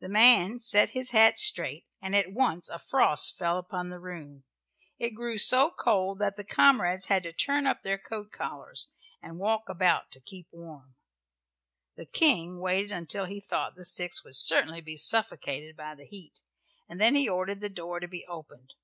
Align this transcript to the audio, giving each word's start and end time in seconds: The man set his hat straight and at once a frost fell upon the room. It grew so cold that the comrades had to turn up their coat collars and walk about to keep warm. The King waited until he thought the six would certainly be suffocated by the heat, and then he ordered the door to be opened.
The 0.00 0.10
man 0.10 0.60
set 0.60 0.90
his 0.90 1.12
hat 1.12 1.40
straight 1.40 1.86
and 2.02 2.14
at 2.14 2.30
once 2.30 2.68
a 2.68 2.78
frost 2.78 3.38
fell 3.38 3.56
upon 3.56 3.88
the 3.88 3.98
room. 3.98 4.44
It 4.98 5.14
grew 5.14 5.38
so 5.38 5.70
cold 5.70 6.18
that 6.18 6.36
the 6.36 6.44
comrades 6.44 7.06
had 7.06 7.22
to 7.22 7.32
turn 7.32 7.64
up 7.66 7.80
their 7.80 7.96
coat 7.96 8.32
collars 8.32 8.92
and 9.22 9.38
walk 9.38 9.70
about 9.70 10.10
to 10.10 10.20
keep 10.20 10.48
warm. 10.50 10.94
The 11.94 12.04
King 12.04 12.60
waited 12.60 12.92
until 12.92 13.24
he 13.24 13.40
thought 13.40 13.76
the 13.76 13.86
six 13.86 14.22
would 14.24 14.34
certainly 14.36 14.82
be 14.82 14.98
suffocated 14.98 15.74
by 15.74 15.94
the 15.94 16.04
heat, 16.04 16.42
and 16.86 17.00
then 17.00 17.14
he 17.14 17.26
ordered 17.26 17.62
the 17.62 17.70
door 17.70 17.98
to 17.98 18.06
be 18.06 18.26
opened. 18.26 18.74